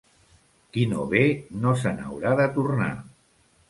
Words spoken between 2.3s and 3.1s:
de tornar.